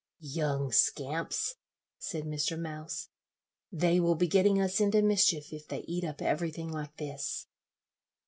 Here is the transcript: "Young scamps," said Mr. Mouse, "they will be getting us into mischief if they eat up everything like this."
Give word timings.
"Young 0.23 0.71
scamps," 0.71 1.57
said 1.99 2.23
Mr. 2.23 2.57
Mouse, 2.59 3.09
"they 3.71 3.99
will 3.99 4.15
be 4.15 4.25
getting 4.27 4.59
us 4.59 4.79
into 4.79 5.03
mischief 5.03 5.53
if 5.53 5.67
they 5.67 5.81
eat 5.81 6.03
up 6.03 6.23
everything 6.23 6.69
like 6.71 6.97
this." 6.97 7.45